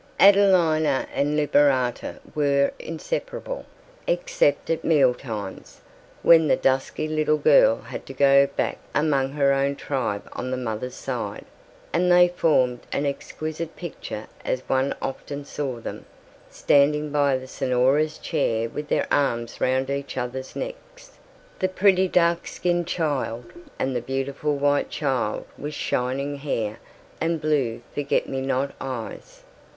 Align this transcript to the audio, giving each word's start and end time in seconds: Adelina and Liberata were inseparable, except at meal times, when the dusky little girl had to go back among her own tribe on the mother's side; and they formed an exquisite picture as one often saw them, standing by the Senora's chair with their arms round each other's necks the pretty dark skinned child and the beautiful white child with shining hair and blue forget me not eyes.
Adelina 0.19 1.05
and 1.13 1.37
Liberata 1.37 2.15
were 2.33 2.71
inseparable, 2.79 3.67
except 4.07 4.71
at 4.71 4.83
meal 4.83 5.13
times, 5.13 5.81
when 6.23 6.47
the 6.47 6.55
dusky 6.55 7.07
little 7.07 7.37
girl 7.37 7.81
had 7.81 8.03
to 8.07 8.13
go 8.15 8.47
back 8.47 8.79
among 8.95 9.33
her 9.33 9.53
own 9.53 9.75
tribe 9.75 10.27
on 10.33 10.49
the 10.49 10.57
mother's 10.57 10.95
side; 10.95 11.45
and 11.93 12.11
they 12.11 12.27
formed 12.27 12.79
an 12.91 13.05
exquisite 13.05 13.75
picture 13.75 14.25
as 14.43 14.67
one 14.67 14.95
often 15.03 15.45
saw 15.45 15.79
them, 15.79 16.05
standing 16.49 17.11
by 17.11 17.37
the 17.37 17.45
Senora's 17.47 18.17
chair 18.17 18.67
with 18.69 18.87
their 18.89 19.05
arms 19.13 19.61
round 19.61 19.91
each 19.91 20.17
other's 20.17 20.55
necks 20.55 21.19
the 21.59 21.69
pretty 21.69 22.07
dark 22.07 22.47
skinned 22.47 22.87
child 22.87 23.45
and 23.77 23.95
the 23.95 24.01
beautiful 24.01 24.55
white 24.57 24.89
child 24.89 25.45
with 25.59 25.75
shining 25.75 26.37
hair 26.37 26.79
and 27.21 27.39
blue 27.39 27.83
forget 27.93 28.27
me 28.27 28.41
not 28.41 28.73
eyes. 28.81 29.43